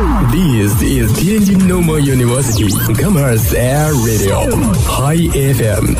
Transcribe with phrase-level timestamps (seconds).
[0.00, 4.48] This is Tianjin Normal University Commerce Air Radio
[4.88, 5.94] High FM。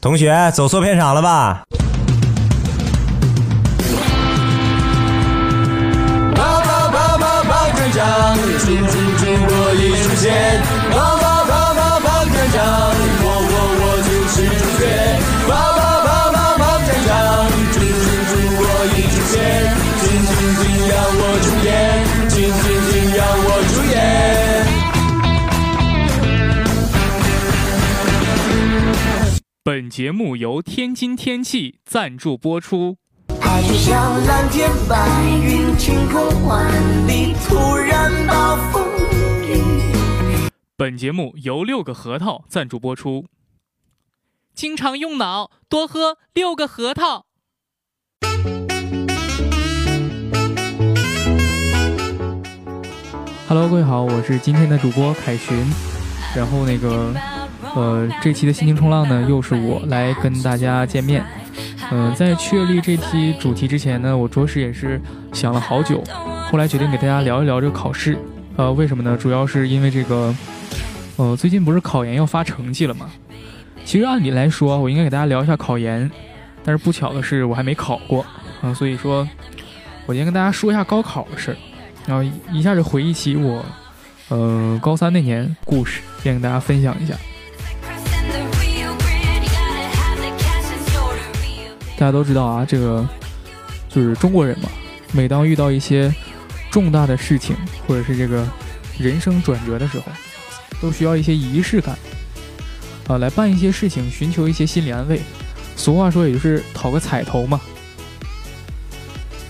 [0.00, 1.62] 同学走错片场了吧？
[30.00, 32.96] 节目由天津天气赞助播出。
[33.38, 35.06] 海就像蓝天白
[35.44, 36.66] 云，晴空万
[37.06, 38.82] 里，突然暴风
[39.46, 39.60] 雨。
[40.74, 43.26] 本节目由六个核桃赞助播出。
[44.54, 47.26] 经常用脑，多喝六个核桃。
[53.46, 55.54] Hello，各位好，我是今天的主播凯旋。
[56.34, 57.12] 然后那个，
[57.74, 61.24] 呃，这期的心情冲浪呢，又是我来跟大家见面。
[61.92, 65.00] 嗯、在确立这期主题之前呢，我着实也是
[65.32, 66.02] 想了好久，
[66.50, 68.16] 后来决定给大家聊一聊这个考试。
[68.56, 69.16] 呃，为什么呢？
[69.16, 70.34] 主要是因为这个，
[71.16, 73.10] 呃，最近不是考研要发成绩了吗？
[73.84, 76.08] 其实按理来说，我应该给大家聊一下考研，
[76.64, 78.24] 但是不巧的是我还没考过
[78.60, 79.26] 啊、所以说，
[80.06, 81.56] 我今天跟大家说一下高考的事儿。
[82.06, 83.64] 然后一下就回忆起我，
[84.28, 87.14] 呃，高三那年故事，先跟大家分享一下。
[92.00, 93.06] 大家都知道啊，这个
[93.90, 94.70] 就是中国人嘛，
[95.12, 96.10] 每当遇到一些
[96.70, 97.54] 重大的事情，
[97.86, 98.48] 或者是这个
[98.98, 100.06] 人生转折的时候，
[100.80, 101.98] 都需要一些仪式感
[103.06, 105.20] 啊，来办一些事情，寻求一些心理安慰。
[105.76, 107.60] 俗话说，也就是讨个彩头嘛。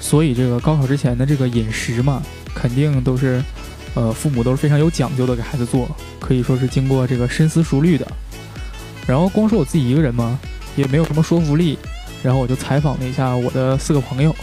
[0.01, 2.20] 所以这个高考之前的这个饮食嘛，
[2.53, 3.41] 肯定都是，
[3.95, 5.89] 呃，父母都是非常有讲究的给孩子做，
[6.19, 8.05] 可以说是经过这个深思熟虑的。
[9.07, 10.36] 然后光说我自己一个人嘛，
[10.74, 11.79] 也没有什么说服力。
[12.23, 14.35] 然后我就采访了一下我的四个朋友，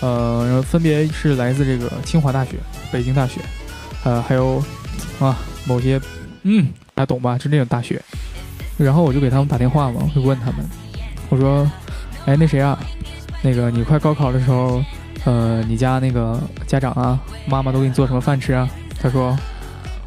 [0.00, 2.52] 呃，然后分别是来自这个清华大学、
[2.92, 3.40] 北京大学，
[4.04, 4.62] 呃，还有
[5.18, 6.00] 啊某些，
[6.42, 7.38] 嗯，大家懂吧？
[7.38, 8.00] 就那种大学。
[8.76, 10.56] 然后我就给他们打电话嘛，我就问他们，
[11.28, 11.70] 我说，
[12.26, 12.76] 哎，那谁啊，
[13.40, 14.82] 那个你快高考的时候，
[15.24, 18.68] 呃，你家那个家长啊，妈妈都给你做什么饭吃啊？
[19.00, 19.38] 他说，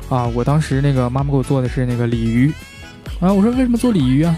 [0.09, 2.51] 啊，我当时那个妈妈给我做的是那个鲤鱼，
[3.21, 4.37] 啊，我说为什么做鲤鱼啊？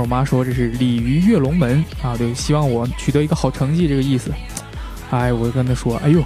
[0.00, 4.32] 我妈说这是鲤鱼跃龙门啊，对，希望我取得一个好成绩这个意思。
[5.10, 6.22] 哎，我就跟她说，哎呦，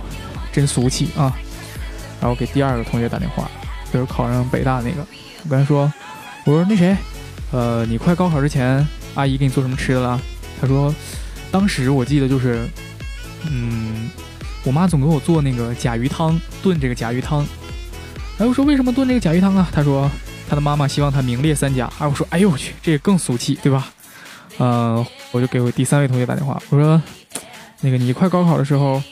[0.53, 1.33] 真俗气啊！
[2.21, 3.49] 然后给第二个同学打电话，
[3.93, 5.07] 就是考上北大那个，
[5.45, 5.93] 我跟他说，
[6.45, 6.97] 我说那谁，
[7.53, 10.21] 呃，你快高考之前，阿姨给你做什么吃的了？
[10.61, 10.95] 他说，
[11.51, 12.67] 当时我记得就是，
[13.49, 14.11] 嗯，
[14.65, 17.47] 我妈总给我做那个甲鱼汤，炖这个甲鱼汤。
[18.39, 19.69] 哎，我说为什么炖这个甲鱼汤啊？
[19.73, 20.11] 他说。
[20.53, 23.89] 他的妈妈希望他名列三甲，啊，我说，哎呦我去，这也更俗气，对吧？
[24.59, 27.01] 呃，我就给我第三位同学打电话，我说，
[27.81, 29.03] 那个你快高考的时候，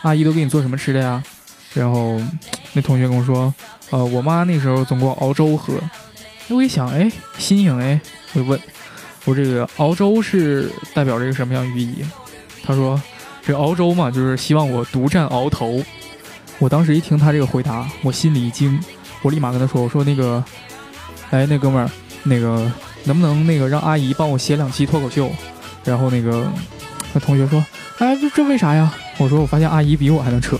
[0.00, 1.22] 阿姨都给你做什么吃的呀？
[1.74, 2.18] 然后
[2.72, 3.52] 那同学跟我说，
[3.90, 5.74] 呃，我妈那时候总给我熬粥喝。
[6.48, 8.00] 我一想，哎，新颖哎，
[8.32, 8.58] 我就问，
[9.26, 11.96] 我这个熬粥是代表着一个什么样寓意？
[12.64, 12.98] 他说，
[13.42, 15.84] 这熬粥嘛，就是希望我独占鳌头。
[16.58, 18.82] 我当时一听他这个回答，我心里一惊。
[19.22, 20.42] 我立马跟他说：“我说那个，
[21.30, 21.90] 哎，那哥们儿，
[22.22, 22.70] 那个
[23.04, 25.30] 能不能那个让阿姨帮我写两期脱口秀？”
[25.84, 26.46] 然后那个
[27.12, 27.64] 那同学说
[27.98, 30.56] ：“哎，这这为啥呀？”我说：“我发现阿姨比我还能扯。”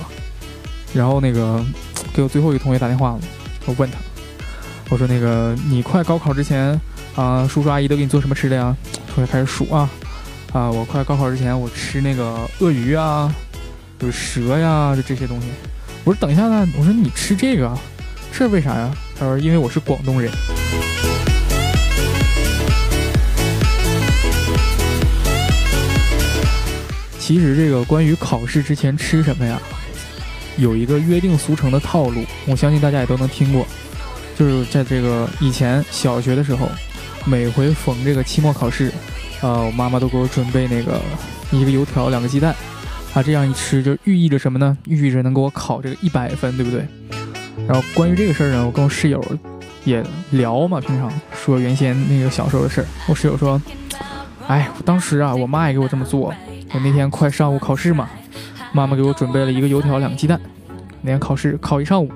[0.92, 1.64] 然后那个
[2.12, 3.20] 给我最后一个同学打电话了，
[3.66, 3.96] 我问他
[4.90, 6.80] ：“我说那个你快高考之前
[7.14, 8.74] 啊，叔叔阿姨都给你做什么吃的呀？”
[9.14, 9.88] 同学开始数啊
[10.52, 13.32] 啊，我快高考之前我吃那个鳄鱼啊，
[13.98, 15.46] 就是蛇呀，就这些东西。
[16.04, 17.72] 我说等一下呢，我说你吃这个。
[18.32, 18.90] 这为啥呀？
[19.18, 20.30] 他说：“因为我是广东人。”
[27.18, 29.60] 其实这个关于考试之前吃什么呀，
[30.56, 33.66] 有一个约定俗成的套路，我相信大家也都能听过。
[34.38, 36.70] 就是在这个以前小学的时候，
[37.26, 38.92] 每回逢这个期末考试，
[39.42, 41.02] 呃，我妈妈都给我准备那个
[41.50, 42.54] 一个油条，两个鸡蛋，
[43.12, 44.78] 啊，这样一吃就寓意着什么呢？
[44.86, 46.86] 寓意着能给我考这个一百分，对不对？
[47.68, 49.22] 然后关于这个事儿呢，我跟我室友
[49.84, 52.86] 也聊嘛，平常说原先那个小时候的事儿。
[53.06, 53.60] 我室友说
[54.48, 56.34] ：“哎，当时啊，我妈也给我这么做。
[56.72, 58.08] 我那天快上午考试嘛，
[58.72, 60.40] 妈妈给我准备了一个油条，两个鸡蛋。
[61.02, 62.10] 那天考试考一上午，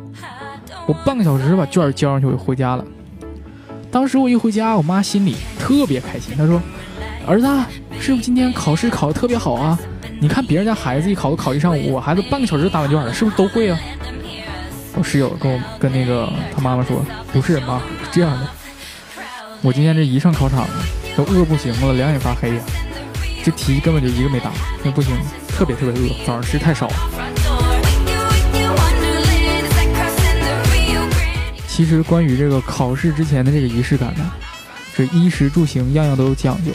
[0.87, 2.85] 我半个小时把卷儿交上去，我就回家了。
[3.91, 6.59] 当时我一回家，我妈心里特别开心，她说
[7.29, 7.47] ：“儿子，
[8.01, 9.79] 是不是今天考试考得特别好啊！
[10.19, 13.79] 你看别人家孩子一考都考一上午，我孩子半个小时就答完卷了，是不是都会啊？”
[14.95, 18.47] 我室友跟我跟那个他妈妈说：“不是妈，是这样的，
[19.63, 20.69] 我今天这一上考场
[21.17, 22.63] 都饿不行了，两眼发黑呀、
[23.43, 24.53] 这题根本就一个没答，
[24.85, 25.17] 那不行，
[25.49, 26.95] 特别特别饿，早上吃太少了。”
[31.67, 34.31] 其实关于这个考试之前的这个仪式感呢，
[34.95, 36.71] 这衣食住行样样都有讲究，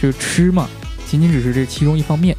[0.00, 0.66] 就吃嘛，
[1.06, 2.34] 仅仅只是这其中一方面。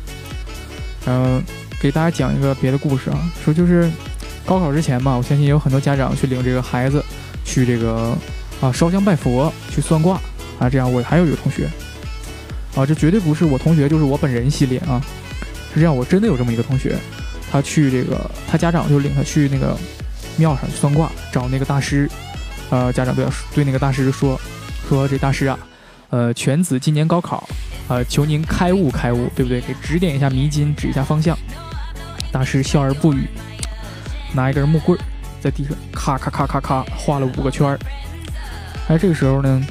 [1.05, 1.43] 嗯、
[1.79, 3.89] 给大家讲一个别的故事啊，说就是
[4.45, 7.03] 高考之前嘛，我相信有很多家长去领这个孩子
[7.45, 8.15] 去这个
[8.59, 10.19] 啊烧香拜佛，去算卦
[10.59, 11.69] 啊，这样我还有一个同学
[12.75, 15.01] 啊，这绝对不是我同学，就是我本人系列啊，
[15.73, 16.97] 是这样，我真的有这么一个同学，
[17.51, 19.77] 他去这个他家长就领他去那个
[20.37, 22.09] 庙上去算卦，找那个大师，
[22.69, 24.39] 呃，家长对对那个大师说，
[24.87, 25.59] 说这大师啊，
[26.09, 27.47] 呃，犬子今年高考，
[27.87, 29.61] 呃，求您开悟开悟，对不对？
[29.61, 31.37] 给指点一下迷津，指一下方向。
[32.31, 33.27] 大师笑而不语，
[34.33, 34.97] 拿一根木棍
[35.39, 37.79] 在地上咔咔咔咔咔画了五个圈儿。
[38.87, 39.61] 哎，这个时候呢，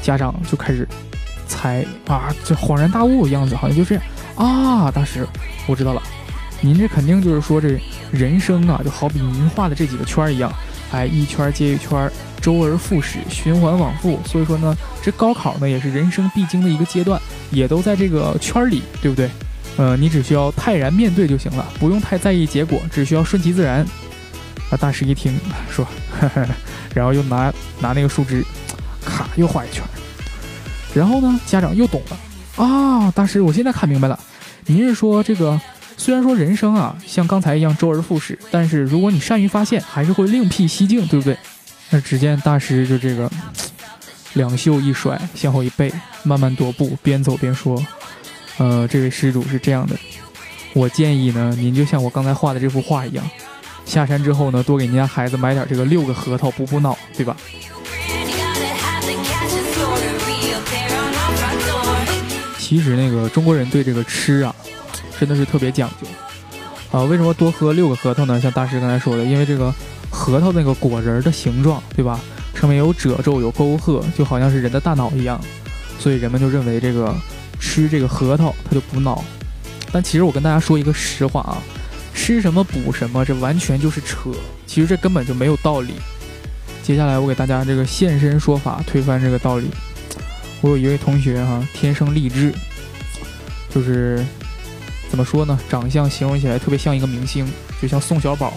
[0.00, 0.86] 家长就开始
[1.46, 4.00] 猜啊，这恍然大悟的样子，好像就是
[4.36, 5.26] 啊，大师，
[5.66, 6.02] 我知道了，
[6.60, 7.80] 您这肯定就是说这
[8.12, 10.52] 人生啊，就好比您画的这几个圈一样，
[10.92, 12.10] 哎，一圈接一圈，
[12.40, 14.18] 周而复始，循环往复。
[14.24, 17.20] 所以说呢，这高考呢也是人生必经的一个阶段，
[17.50, 19.28] 也都在这个圈里，对不对？
[19.78, 23.86] 呃，你只需要泰然面对就行了，不用太在意结果，只需要顺其自然。
[24.70, 25.40] 啊，大师一听
[25.70, 25.86] 说，
[26.20, 26.46] 呵呵，
[26.94, 28.44] 然后又拿拿那个树枝，
[29.02, 29.82] 咔又画一圈。
[30.92, 34.18] 然后呢，家长又懂了啊，大师，我现在看明白了，
[34.66, 35.58] 您是说这个
[35.96, 41.38] 虽然说人生啊像刚才一样周而复始，但是如果你善于发现，还是会另辟蹊径，对不对？
[41.90, 43.30] 那只见大师就这个
[44.34, 45.90] 两袖一甩，向后一背，
[46.24, 47.82] 慢慢踱步，边走边说
[48.58, 49.96] ：“呃，这位施主是这样的，
[50.74, 53.24] 我建议呢，您就像我刚才画的这幅画一样，
[53.84, 57.36] 下山之后呢，多给您家孩子买点这个六个核桃补补脑，对吧？”
[62.58, 64.54] 其实那个中国人对这个吃啊，
[65.18, 66.06] 真的是特别讲究。
[66.90, 68.40] 啊，为什么多喝六个核桃呢？
[68.40, 69.72] 像大师刚才说的，因为这个
[70.10, 72.20] 核桃那个果仁的形状，对吧？
[72.54, 75.40] 上面有褶皱、有沟壑，就好像是人的大脑一样，
[75.98, 77.14] 所以人们就认为这个
[77.58, 79.24] 吃这个核桃它就补脑。
[79.92, 81.56] 但其实我跟大家说一个实话啊，
[82.14, 84.30] 吃什么补什么，这完全就是扯，
[84.66, 85.94] 其实这根本就没有道理。
[86.82, 89.70] 接下来我给大家这个现身说法，推翻这个道理。
[90.60, 92.52] 我有一位同学哈、天生丽质，
[93.70, 94.24] 就是
[95.08, 95.58] 怎么说呢？
[95.68, 97.46] 长相形容起来特别像一个明星，
[97.80, 98.52] 就像宋小宝，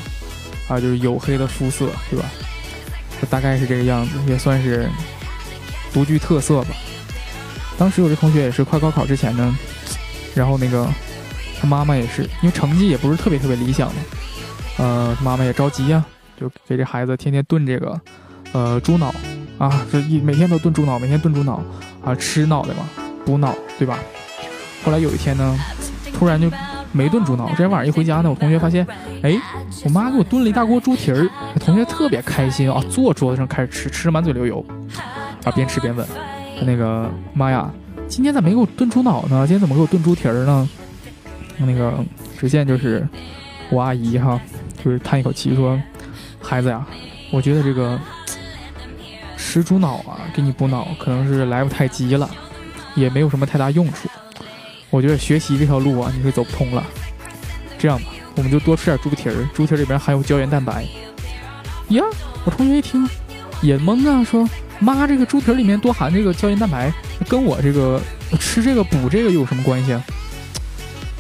[0.67, 2.25] 啊，就是黝黑的肤色，对吧？
[3.19, 4.89] 他大概是这个样子，也算是
[5.93, 6.75] 独具特色吧。
[7.77, 9.57] 当时我这同学也是快高考之前呢，
[10.35, 10.87] 然后那个
[11.59, 13.95] 他妈妈也是，因为成绩也不是特别特别理想嘛，
[14.77, 16.03] 呃，他妈妈也着急呀、
[16.39, 17.99] 就给这孩子天天炖这个
[18.51, 19.13] 呃猪脑
[19.57, 21.61] 啊，这一每天都炖猪脑，每天炖猪脑
[22.03, 22.87] 啊，吃脑袋嘛，
[23.25, 23.97] 补脑，对吧？
[24.83, 25.57] 后来有一天呢，
[26.13, 26.51] 突然就
[26.91, 27.49] 没炖猪脑。
[27.49, 28.85] 这天晚上一回家呢，我同学发现，
[29.21, 29.39] 哎，
[29.85, 31.29] 我妈给我炖了一大锅猪蹄儿。
[31.59, 34.65] 同学特别开心啊，坐桌子上开始吃，吃的满嘴流油，
[35.43, 36.07] 啊，边吃边问
[36.65, 37.71] 那个妈呀，
[38.07, 39.45] 今天咋没给我炖猪脑呢？
[39.47, 40.69] 今天怎么给我炖猪蹄儿呢？
[41.57, 41.93] 那个
[42.39, 43.07] 只见就是
[43.69, 44.39] 我阿姨哈，
[44.83, 45.79] 就是叹一口气说，
[46.41, 46.85] 孩子呀，
[47.31, 47.99] 我觉得这个
[49.37, 52.29] 吃猪脑啊，给你补脑可能是来不太及了，
[52.95, 54.09] 也没有什么太大用处。
[54.89, 56.83] 我觉得学习这条路啊，你是走不通了。
[57.77, 60.83] 这样吧，我们就多吃点猪蹄儿，猪蹄儿里边含有胶原蛋白。
[61.89, 62.03] 呀，
[62.45, 63.07] 我同学一听
[63.61, 64.47] 也懵啊，说
[64.81, 66.91] 妈，这个猪蹄里面多含这个胶原蛋白，
[67.29, 68.01] 跟我这个
[68.39, 70.03] 吃这个补这个有什么关系啊？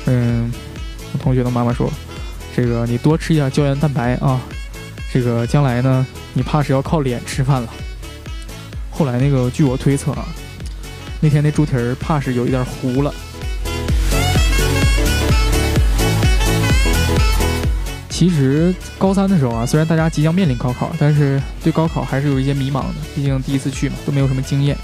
[0.07, 0.51] 嗯，
[1.13, 1.89] 我同学的妈妈说，
[2.55, 4.41] 这个你多吃一点胶原蛋白啊，
[5.13, 7.69] 这个将来呢，你怕是要靠脸吃饭了。
[8.89, 10.25] 后来那个，据我推测啊，
[11.19, 13.13] 那天那猪蹄儿怕是有一点糊了。
[18.21, 24.77] 其实高三的时候啊，虽然大家即将面临高考，但是对高考还是有一些迷茫的，毕竟第一次去嘛，都没有什么经验。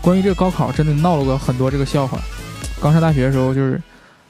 [0.00, 2.18] 关于这个高考，真的闹了个很多这个笑话。
[2.80, 3.78] 刚上大学的时候，就是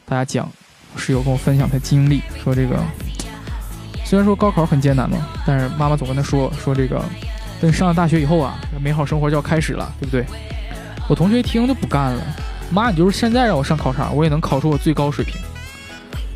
[0.04, 0.50] 大家讲，
[0.96, 2.82] 室友跟我分享他经历，说这个
[4.04, 7.00] 虽然说高考很艰难嘛，但是妈妈总跟他说说这个，
[7.60, 10.26] 等上了大学以后啊，美好生活就要开始了，对不对？
[11.08, 12.20] 我同学一听就不干了，
[12.72, 15.40] 妈，你就是现在让我上考场，我也能考出我最高水平。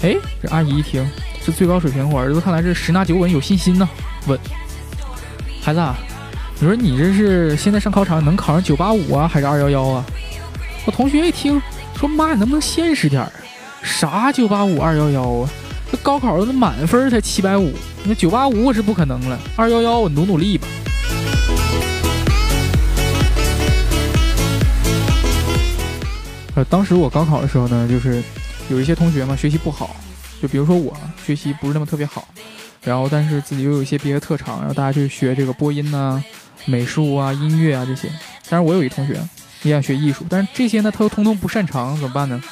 [0.02, 1.04] 哎，这阿姨一听。
[1.44, 3.88] 这最高水平，我儿子看来是十拿九稳，有信心呢。
[4.28, 4.38] 稳
[5.60, 5.96] 孩子啊，
[6.60, 10.04] 你说你这是现在上考场能考上九八五啊，还是二幺幺啊？
[10.86, 11.60] 我同学一听
[11.96, 13.32] 说，妈，你能不能现实点儿？
[13.82, 15.50] 啥九八五、二幺幺啊？
[15.90, 17.72] 这高考的满分才七百五，
[18.04, 20.68] 那九八五我是不可能了，二幺幺我努努力吧。
[26.54, 28.22] 呃，当时我高考的时候呢，就是
[28.68, 29.96] 有一些同学嘛学习不好，
[30.42, 30.92] 就比如说我
[31.24, 32.26] 学习不是那么特别好，
[32.82, 36.20] 然后但是自己又有一些别的特长，然后大家去学这个播音呐、
[36.64, 38.10] 美术啊、音乐啊这些。
[38.48, 39.20] 但是我有一同学
[39.62, 42.42] 也想学艺术，但是这些呢他又通通不擅长，怎么办呢？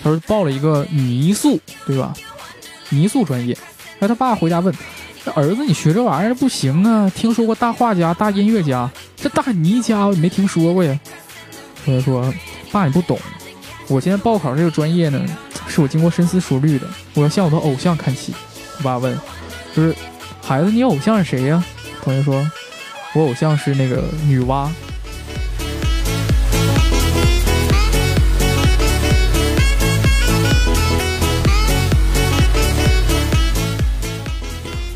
[0.00, 2.14] 他说报了一个泥塑，对吧？
[2.90, 3.52] 泥塑专业。
[3.98, 4.72] 然后他爸回家问
[5.24, 7.10] ：“这儿子，你学这玩意儿不行啊？
[7.14, 10.98] 听说过大画家、大音乐家，这大泥家我没听说过呀。”
[11.84, 12.32] 同学说
[12.70, 13.18] ：“爸，你不懂，
[13.88, 15.20] 我现在报考这个专业呢，
[15.80, 18.34] 我经过深思熟虑的，我要向我的偶像看齐。”
[18.78, 19.18] 我爸问
[19.74, 19.94] ：“就是
[20.42, 21.64] 孩子，你偶像是谁呀？”
[22.02, 22.50] 同学说
[23.14, 24.68] ：“我偶像是那个女娲。”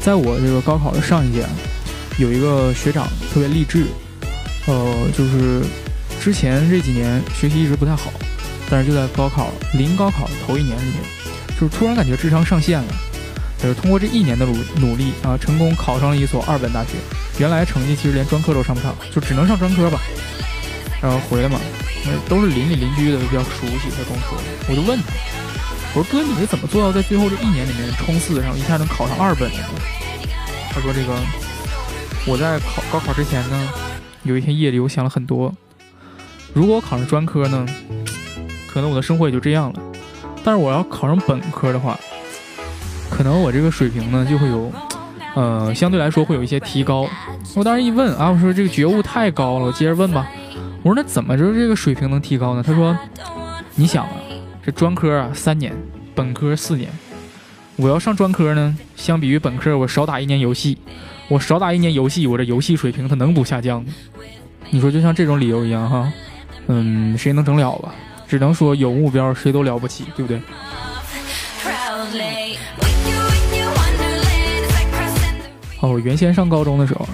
[0.01, 1.47] 在我这个高考的上一届，
[2.19, 3.87] 有一个学长特别励志，
[4.67, 5.63] 呃，就是
[6.21, 8.13] 之前这几年学习一直不太好，
[8.71, 10.95] 但是就在高考临高考头一年里面，
[11.61, 12.95] 就是突然感觉智商上线了，
[13.59, 16.93] 就是通过这一年的努努力啊，成功考上了一所二本大学。
[17.39, 20.01] 原来成绩其实连专科都上不上，就只能上专科吧。
[21.03, 21.61] 然后回来嘛，
[22.29, 23.91] 都是邻里邻居的，比较熟悉。
[23.91, 25.13] 他跟我说，我就问他。
[25.95, 29.57] 我说哥，你是怎么做到在最后这一年里面冲刺，然后一下能考上二本的？
[30.71, 31.15] 他说这个
[32.27, 33.69] 我在考高考之前呢，
[34.23, 35.55] 有一天夜里我想了很多，
[36.53, 37.67] 如果我考上专科呢，
[38.75, 39.81] 可能我的生活也就这样了。
[40.43, 41.99] 但是我要考上本科的话，
[43.09, 44.71] 可能我这个水平呢就会有，
[45.37, 47.09] 呃，相对来说会有一些提高。
[47.55, 50.29] 我当时一问啊，我说这个觉悟太高了，我接着问吧。
[50.83, 52.63] 我说那怎么着这个水平能提高呢？
[52.67, 52.99] 他说，
[53.77, 54.11] 你想啊。
[54.67, 55.75] 这专科啊三年，
[56.15, 56.91] 本科四年。
[57.77, 60.79] 我要上专科呢，相比于本科，我少打一年游戏，
[61.29, 63.93] 我少打一年游戏，我这游戏水平它能不下降吗？
[64.71, 66.11] 你说就像这种理由一样哈，
[66.69, 67.95] 嗯，谁能整了吧？
[68.27, 70.41] 只能说有目标谁都了不起，对不对？
[75.81, 77.09] 哦，原先上高中的时候，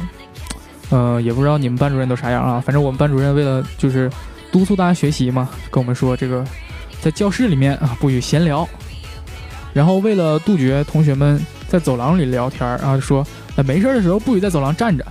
[0.90, 4.10] 呃，也不知道你们班主任都啥样啊，反正我们班主任为了就是
[4.52, 6.44] 督促大家学习嘛，跟我们说这个。
[7.02, 8.68] 在教室里面啊，不许闲聊。
[9.72, 13.26] 然后为了杜绝同学们在走廊里聊天啊，说
[13.56, 15.02] 那没事的时候不许在走廊站着。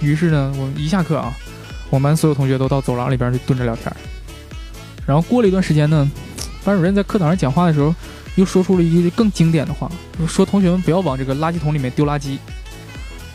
[0.00, 1.32] 于是呢，我们一下课啊，
[1.88, 3.92] 我们班所有同学都到走廊里边去蹲着聊天。
[5.06, 6.10] 然后过了一段时间呢，
[6.64, 7.94] 班主任在课堂上讲话的时候，
[8.34, 9.90] 又说出了一句更经典的话，
[10.26, 12.38] 说同学们不要往这个垃圾桶里面丢垃圾。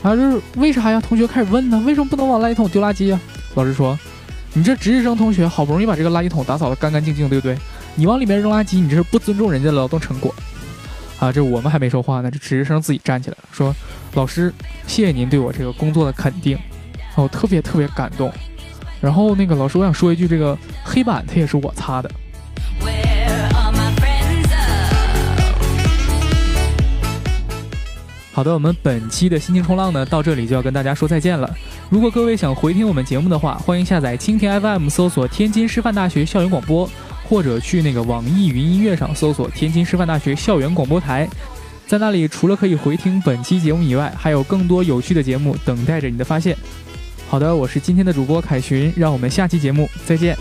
[0.04, 1.00] 啊，这是为啥呀？
[1.00, 3.20] 同学开始问呢，为什么不能往垃圾桶丢垃圾呀？
[3.56, 3.98] 老师说，
[4.54, 7.58] 你这值日生同学好不容易把这个垃圾桶打扫的干干净净，对不对？
[7.96, 10.34] 你往里面扔垃圾，你这是不尊重人家的劳动成果，
[11.20, 11.32] 啊！
[11.32, 13.76] 这我们还没说话呢，这值日生自己站起来了，说
[14.16, 14.54] ：“老师，
[14.88, 16.58] 谢谢您对我这个工作的肯定，
[17.16, 18.32] 我特别特别感动。”
[19.02, 22.12] 然后那个老师，我想说一句，这个黑板它也是我擦的。
[28.32, 31.54] 好的，我们本期的心情冲浪呢，到这里就要跟大家说再见了。
[31.90, 36.90] 如果各位想回听我们节目的话，欢迎下载蜻蜓 FM，搜索天津师范大学校园广播。
[37.24, 41.26] 或者去那个网易云音乐上搜索天津师范大学校园广播台，
[41.88, 46.58] 在那里除了可以回听本期节目以外，还有更多有趣的节目等待着你的发现。
[47.32, 50.36] 好的，我是今天的主播凯旋，让我们下期节目再见。